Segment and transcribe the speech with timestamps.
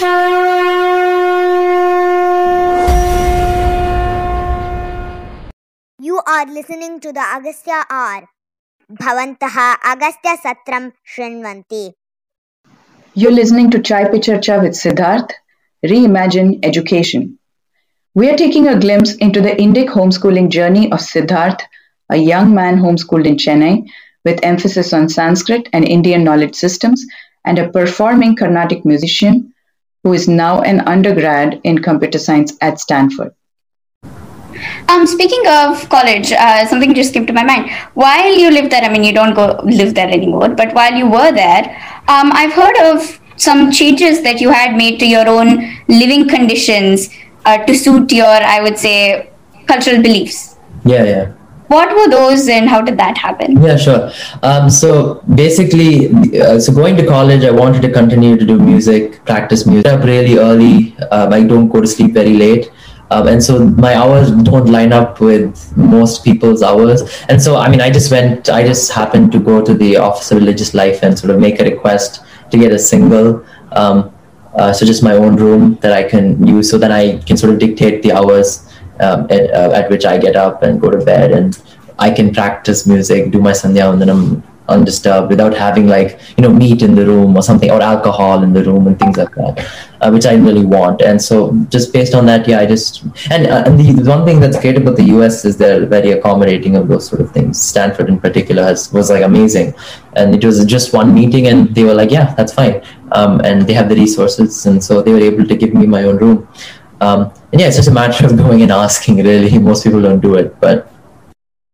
[0.00, 0.06] You
[6.26, 8.26] are listening to the Agastya R.
[8.90, 11.92] Bhavantaha Agastya Satram Shrinvanti.
[13.12, 15.32] You're listening to Chai Pe with Siddharth,
[15.84, 17.38] Reimagine Education.
[18.14, 21.60] We are taking a glimpse into the Indic homeschooling journey of Siddharth,
[22.08, 23.86] a young man homeschooled in Chennai
[24.24, 27.04] with emphasis on Sanskrit and Indian knowledge systems,
[27.44, 29.49] and a performing Carnatic musician
[30.02, 33.34] who is now an undergrad in computer science at Stanford.
[34.88, 37.70] Um, speaking of college, uh, something just came to my mind.
[37.94, 41.08] While you lived there, I mean, you don't go live there anymore, but while you
[41.08, 41.64] were there,
[42.08, 47.08] um, I've heard of some changes that you had made to your own living conditions
[47.46, 49.30] uh, to suit your, I would say,
[49.66, 50.56] cultural beliefs.
[50.84, 51.32] Yeah, yeah.
[51.70, 53.62] What were those and how did that happen?
[53.62, 54.10] Yeah, sure.
[54.42, 56.08] Um, so basically,
[56.40, 59.86] uh, so going to college, I wanted to continue to do music, practice music.
[59.86, 60.98] Up really early.
[61.12, 62.72] Um, I don't go to sleep very late.
[63.12, 67.02] Um, and so my hours don't line up with most people's hours.
[67.28, 70.32] And so, I mean, I just went, I just happened to go to the Office
[70.32, 73.46] of Religious Life and sort of make a request to get a single.
[73.70, 74.12] Um,
[74.54, 77.52] uh, so just my own room that I can use so that I can sort
[77.52, 78.66] of dictate the hours
[79.00, 81.60] um, at, uh, at which I get up and go to bed and
[81.98, 86.42] I can practice music, do my sandhya and then I'm undisturbed without having like you
[86.42, 89.34] know meat in the room or something or alcohol in the room and things like
[89.34, 89.68] that
[90.00, 91.02] uh, which i really want.
[91.02, 94.40] And so just based on that yeah i just and, uh, and the, one thing
[94.40, 97.60] that's great about the us is they're very accommodating of those sort of things.
[97.60, 99.74] Stanford in particular has was like amazing.
[100.14, 102.82] And it was just one meeting and they were like yeah that's fine.
[103.12, 106.04] Um, and they have the resources and so they were able to give me my
[106.04, 106.48] own room
[107.00, 110.20] um, and yeah it's just a matter of going and asking really most people don't
[110.20, 110.92] do it but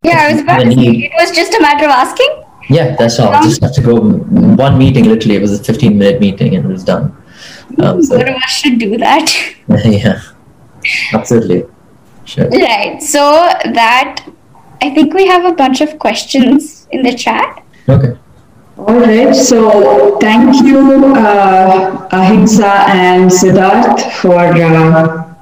[0.03, 3.19] yeah i was about to say it was just a matter of asking yeah, that's
[3.19, 3.43] all.
[3.43, 5.05] Just have to go one meeting.
[5.05, 7.17] Literally, it was a fifteen-minute meeting, and it was done.
[7.81, 8.17] Um, so.
[8.17, 9.33] One of us should do that.
[9.85, 10.21] yeah,
[11.13, 11.65] absolutely.
[12.25, 12.49] Sure.
[12.49, 13.01] Right.
[13.01, 14.29] So that
[14.83, 17.63] I think we have a bunch of questions in the chat.
[17.89, 18.19] Okay.
[18.79, 19.35] All right.
[19.35, 25.35] So thank you, uh, Ahimsa and Siddharth, for uh,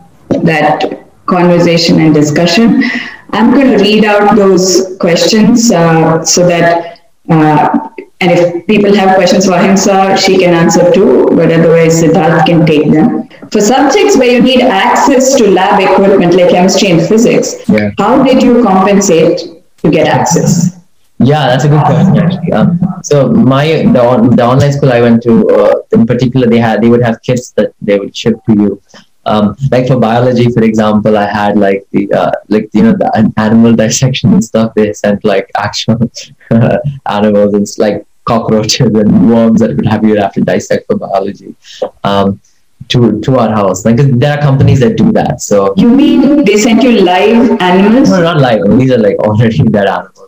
[0.42, 2.82] that conversation and discussion.
[3.30, 7.88] I'm going to read out those questions uh, so that uh,
[8.20, 12.64] and if people have questions for Ahimsa, she can answer too, but otherwise Siddharth can
[12.64, 13.28] take them.
[13.50, 17.90] For subjects where you need access to lab equipment like chemistry and physics, yeah.
[17.98, 19.40] how did you compensate
[19.78, 20.83] to get access?
[21.18, 22.52] Yeah, that's a good question actually.
[22.52, 26.58] Um, so my the, on, the online school I went to, uh, in particular, they
[26.58, 28.82] had they would have kits that they would ship to you
[29.26, 33.32] um, like for biology, for example, I had like the uh, like you know the
[33.36, 34.74] animal dissection and stuff.
[34.74, 36.10] They sent like actual
[37.06, 41.54] animals and like cockroaches and worms that would have you have to dissect for biology.
[42.02, 42.40] Um,
[42.88, 43.84] to to our house.
[43.86, 45.40] Like there are companies that do that.
[45.40, 48.10] So you mean they sent you live animals?
[48.10, 48.78] No, not live.
[48.78, 50.23] These are like already dead animals.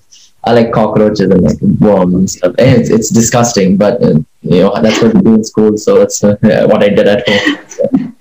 [0.46, 2.54] I like cockroaches and like worms and stuff.
[2.58, 5.76] And it's, it's disgusting, but uh, you know that's what we do in school.
[5.76, 6.36] So that's uh,
[6.70, 7.58] what I did at home.
[7.68, 7.88] So.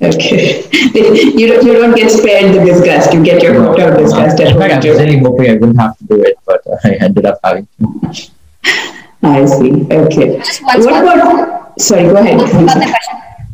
[0.00, 0.66] Okay.
[0.94, 3.12] you, don't, you don't get spared the disgust.
[3.12, 4.62] You get your quota of disgust at home.
[4.62, 7.68] I was really hoping I wouldn't have to do it, but I ended up having
[7.78, 8.30] to.
[9.22, 9.86] I see.
[9.92, 10.38] Okay.
[10.38, 12.40] Just one what about, sorry, go ahead.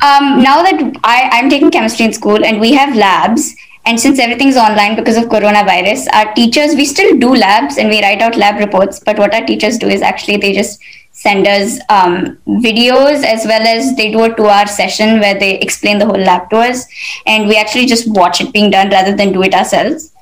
[0.00, 3.54] Um, now that I, I'm taking chemistry in school and we have labs,
[3.88, 8.02] and since everything's online because of coronavirus, our teachers, we still do labs and we
[8.02, 10.78] write out lab reports, but what our teachers do is actually they just
[11.12, 15.58] send us um, videos as well as they do a two hour session where they
[15.60, 16.86] explain the whole lab to us.
[17.26, 20.12] And we actually just watch it being done rather than do it ourselves.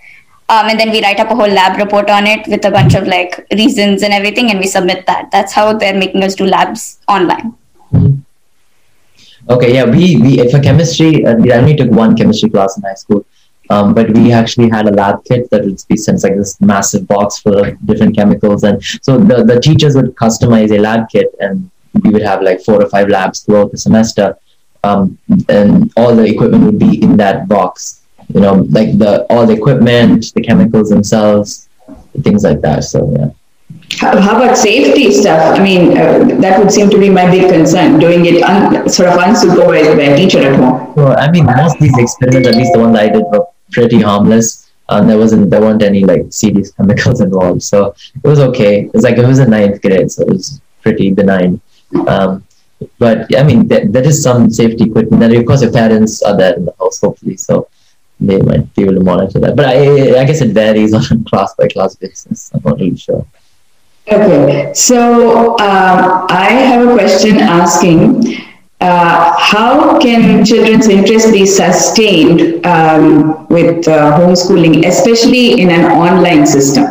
[0.48, 2.94] Um, and then we write up a whole lab report on it with a bunch
[2.94, 5.32] of like reasons and everything and we submit that.
[5.32, 7.54] That's how they're making us do labs online.
[7.92, 8.14] Mm-hmm.
[9.54, 12.94] okay yeah we, we for chemistry uh, we only took one chemistry class in high
[12.94, 13.24] school
[13.70, 17.06] um, but we actually had a lab kit that would be sent like this massive
[17.06, 18.62] box full of different chemicals.
[18.62, 21.70] And so the, the teachers would customize a lab kit and
[22.02, 24.38] we would have like four or five labs throughout the semester.
[24.84, 25.18] Um,
[25.48, 28.02] and all the equipment would be in that box,
[28.32, 31.68] you know, like the, all the equipment, the chemicals themselves,
[32.22, 32.84] things like that.
[32.84, 33.30] So, yeah.
[33.98, 35.58] How, how about safety stuff?
[35.58, 39.08] I mean, uh, that would seem to be my big concern, doing it un, sort
[39.08, 40.94] of unsupervised by a teacher at home.
[40.94, 44.00] Well, I mean, most of these experiments, at least the ones I did, were pretty
[44.00, 44.70] harmless.
[44.88, 48.90] Um, there wasn't there weren't any like serious chemicals involved, so it was okay.
[48.94, 51.60] It's like it was a ninth grade, so it was pretty benign.
[52.06, 52.44] Um,
[52.98, 55.22] but I mean, there, there is some safety equipment.
[55.22, 57.68] And of course, your parents are there in the house, hopefully, so
[58.20, 59.56] they might be able to monitor that.
[59.56, 62.50] But I, I guess it varies on class by class basis.
[62.54, 63.26] I'm not really sure.
[64.08, 68.36] Okay, so um, I have a question asking
[68.80, 76.46] uh, how can children's interest be sustained um, with uh, homeschooling, especially in an online
[76.46, 76.84] system?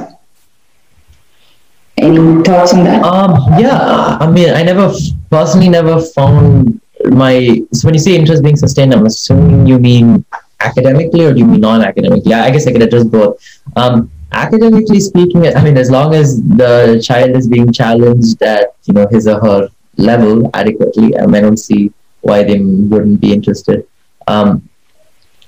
[1.98, 3.04] Any thoughts on that?
[3.04, 4.92] Um, yeah, I mean, I never
[5.30, 7.62] personally never found my.
[7.72, 10.26] So when you say interest being sustained, I'm assuming you mean
[10.60, 12.34] academically or do you mean non-academically?
[12.34, 13.38] I guess I could address both.
[13.76, 18.94] Um, academically speaking, I mean, as long as the child is being challenged at you
[18.94, 23.88] know his or her level adequately, um, I don't see why they wouldn't be interested.
[24.28, 24.68] Um,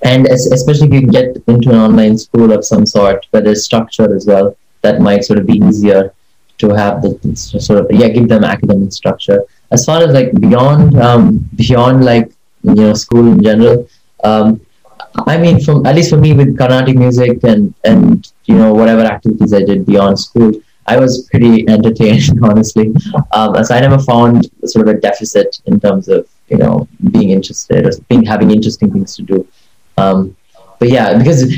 [0.04, 3.64] and as, especially if you get into an online school of some sort where there's
[3.66, 6.14] structure as well, that might sort of be easier
[6.60, 9.44] to have the sort of yeah give them academic structure.
[9.72, 12.32] As far as like beyond um, beyond like
[12.64, 13.88] you know school in general,
[14.24, 14.62] um,
[15.26, 19.02] I mean, from at least for me with Carnatic music and and you know whatever
[19.02, 20.52] activities I did beyond school,
[20.88, 22.94] I was pretty entertained, honestly.
[23.34, 27.86] Um, I never found sort of a deficit in terms of you know being interested
[27.86, 29.48] or being having interesting things to do.
[29.98, 30.36] Um,
[30.80, 31.58] but yeah, because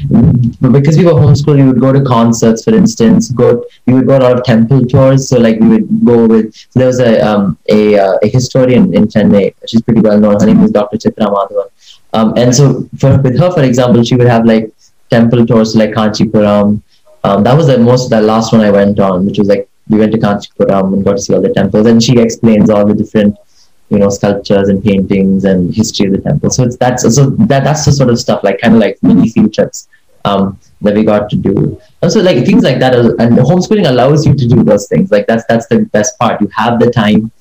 [0.78, 3.30] because we were homeschooled, we would go to concerts, for instance.
[3.30, 5.28] Go, we would go a lot of temple tours.
[5.28, 6.56] So like we would go with.
[6.56, 9.54] So there was a um, a, uh, a historian in Chennai.
[9.68, 10.40] She's pretty well known.
[10.40, 10.98] Her name is Dr.
[10.98, 11.70] Chitra Madhavan.
[12.14, 14.72] Um, and so for, with her, for example, she would have like
[15.10, 16.82] temple tours like Kanchipuram.
[17.24, 19.98] Um, that was the most the last one I went on, which was like we
[19.98, 22.94] went to Kanchipuram and got to see all the temples, and she explains all the
[22.94, 23.38] different
[23.90, 26.50] you know sculptures and paintings and history of the temple.
[26.50, 29.30] So it's that's so that that's the sort of stuff like kind of like mini
[29.30, 29.88] field trips
[30.26, 31.82] um, that we got to do.
[32.02, 35.12] Also like things like that and homeschooling allows you to do those things.
[35.12, 36.40] Like that's that's the best part.
[36.42, 37.32] You have the time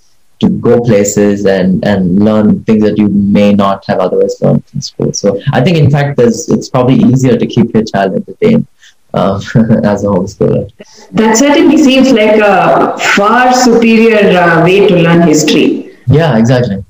[0.40, 4.80] to go places and and learn things that you may not have otherwise learned in
[4.80, 5.12] school.
[5.12, 8.66] So i think in fact there's it's probably easier to keep your child entertained
[9.14, 9.37] um,
[9.84, 10.70] as a homeschooler
[11.12, 16.84] that certainly seems like a far superior uh, way to learn history yeah, exactly.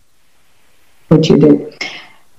[1.09, 1.85] What you did.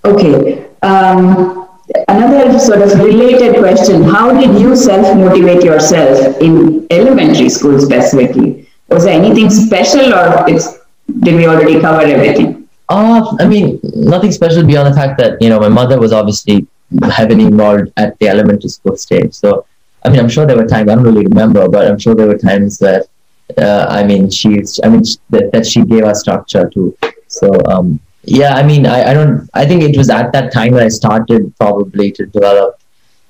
[0.05, 0.65] Okay.
[0.81, 1.67] Um,
[2.07, 8.67] another sort of related question How did you self motivate yourself in elementary school specifically?
[8.87, 10.79] Was there anything special or it's,
[11.19, 12.67] did we already cover everything?
[12.87, 16.65] Uh, I mean, nothing special beyond the fact that, you know, my mother was obviously
[17.11, 19.33] heavily involved at the elementary school stage.
[19.33, 19.65] So,
[20.03, 22.27] I mean, I'm sure there were times, I don't really remember, but I'm sure there
[22.27, 23.07] were times that
[23.57, 26.95] uh, I mean, she's, I mean, that, that she gave us structure too.
[27.27, 30.73] So, um, yeah, I mean, I, I don't, I think it was at that time
[30.73, 32.79] that I started probably to develop,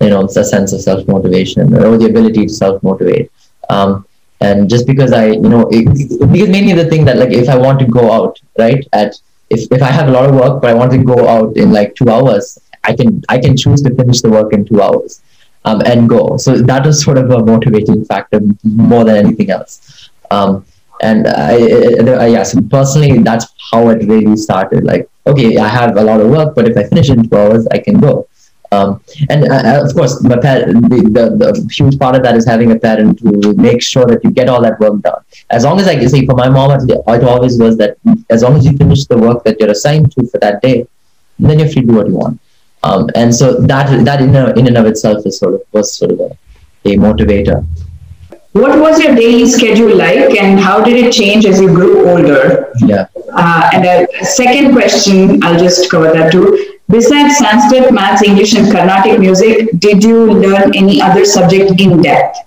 [0.02, 3.32] you know, a sense of self motivation or the ability to self motivate.
[3.70, 4.06] Um,
[4.42, 7.58] and just because I, you know, it, because mainly the thing that like if I
[7.58, 9.16] want to go out, right, at
[9.50, 11.72] if, if I have a lot of work, but I want to go out in
[11.72, 15.22] like two hours, I can I can choose to finish the work in two hours
[15.66, 16.38] um, and go.
[16.38, 20.10] So that is sort of a motivating factor more than anything else.
[20.32, 20.66] Um,
[21.02, 24.84] and I, I, yes, personally, that's how it really started.
[24.84, 27.68] Like, okay, I have a lot of work, but if I finish in two hours,
[27.72, 28.28] I can go.
[28.72, 29.02] Um,
[29.32, 32.46] and uh, uh of course, my parent, the, the, the, huge part of that is
[32.46, 35.24] having a parent to make sure that you get all that work done.
[35.50, 37.98] As long as I can say, for my mom, it always was that
[38.30, 40.88] as long as you finish the work that you're assigned to for that day,
[41.40, 42.40] then you're free to do what you want.
[42.84, 45.94] Um, and so that that in, a, in and of itself is sort of was
[45.94, 46.38] sort of a,
[46.86, 47.66] a motivator.
[48.54, 52.74] What was your daily schedule like, and how did it change as you grew older?
[52.80, 53.08] Yeah.
[53.32, 56.78] Uh, and a second question, I'll just cover that too.
[56.90, 62.38] Besides Sanskrit, Maths, English, and Carnatic music, did you learn any other subject in depth?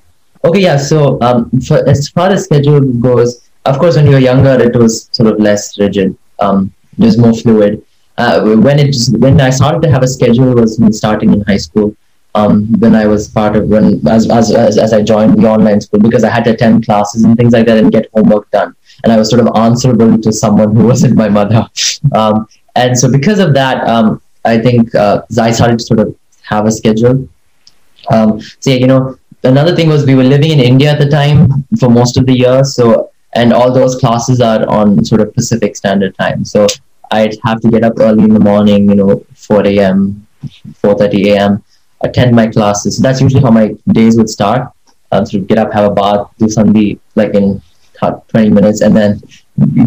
[0.44, 0.76] Okay, yeah.
[0.76, 4.74] So, um, for, as far as schedule goes, of course, when you were younger, it
[4.74, 6.18] was sort of less rigid.
[6.40, 7.84] Um, it was more fluid.
[8.18, 11.96] Uh, when it when I started to have a schedule was starting in high school
[12.34, 16.00] um, when I was part of when as, as, as, I joined the online school
[16.00, 18.74] because I had to attend classes and things like that and get homework done.
[19.02, 21.68] And I was sort of answerable to someone who wasn't my mother.
[22.12, 26.16] Um, and so because of that, um, I think uh, I started to sort of
[26.42, 27.28] have a schedule.
[28.10, 31.08] Um, so yeah, you know, another thing was we were living in India at the
[31.08, 32.64] time for most of the year.
[32.64, 36.44] So and all those classes are on sort of Pacific Standard Time.
[36.44, 36.66] So
[37.18, 40.26] I'd have to get up early in the morning, you know, 4 a.m.,
[40.82, 41.62] 4:30 a.m
[42.02, 42.98] attend my classes.
[42.98, 44.70] That's usually how my days would start.
[45.10, 47.62] Um, sort of get up, have a bath, do something like in
[48.00, 49.20] 20 minutes, and then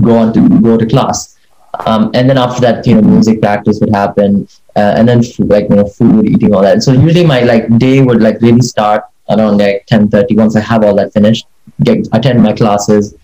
[0.01, 1.37] go on to go to class.
[1.85, 5.49] Um, and then after that, you know, music practice would happen, uh, and then food,
[5.49, 6.83] like you know, food, eating, all that.
[6.83, 10.37] So usually my like day would like really start around like 10:30.
[10.37, 11.47] Once I have all that finished,
[11.83, 13.15] get attend my classes,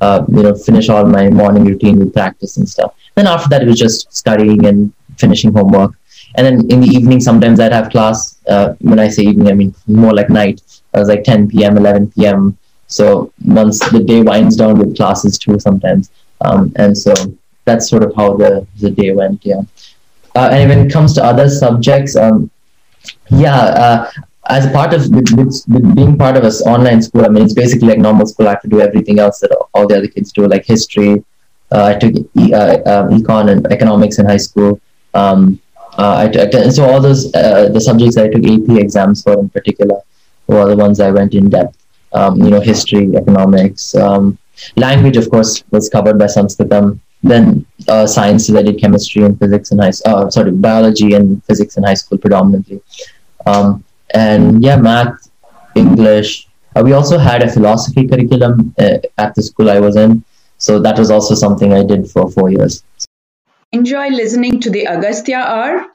[0.00, 2.94] uh, you know, finish all my morning routine with practice and stuff.
[3.14, 5.92] Then after that, it was just studying and finishing homework
[6.36, 9.52] and then in the evening sometimes i'd have class uh, when i say evening i
[9.52, 10.60] mean more like night
[10.94, 15.38] it was like 10 p.m 11 p.m so once the day winds down with classes
[15.38, 17.12] too sometimes um, and so
[17.68, 19.44] that's sort of how the the day went.
[19.44, 19.62] Yeah.
[20.34, 22.50] Uh, and when it comes to other subjects, um,
[23.30, 24.10] yeah, uh,
[24.48, 27.54] as part of with, with, with being part of an online school, I mean, it's
[27.54, 28.46] basically like normal school.
[28.48, 31.24] I have to do everything else that all the other kids do, like history.
[31.70, 34.80] Uh, I took e- uh, um, econ and economics in high school.
[35.12, 35.60] Um,
[35.98, 36.30] uh,
[36.70, 40.00] so all those uh, the subjects I took AP exams for in particular
[40.46, 41.76] were the ones I went in depth.
[42.12, 44.38] Um, you know, history, economics, um,
[44.76, 47.00] language, of course, was covered by Sanskritam.
[47.22, 49.92] Then uh, sciences, I did chemistry and physics in high.
[50.06, 52.80] Uh, sorry, biology and physics in high school predominantly.
[53.44, 55.30] Um, and yeah, math,
[55.74, 56.48] English.
[56.74, 60.24] Uh, we also had a philosophy curriculum uh, at the school I was in,
[60.58, 62.82] so that was also something I did for four years.
[63.72, 65.86] Enjoy listening to the Agastya R.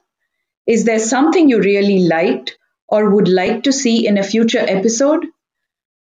[0.67, 5.25] Is there something you really liked or would like to see in a future episode?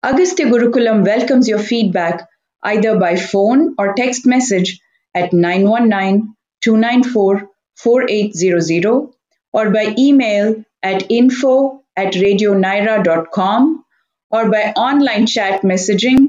[0.02, 2.28] Agastya Gurukulam welcomes your feedback
[2.62, 4.80] either by phone or text message
[5.14, 9.08] at 919 294 4800
[9.52, 13.84] or by email at info at radionyra.com
[14.30, 16.26] or by online chat messaging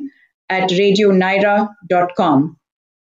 [0.49, 2.58] at radionyra.com.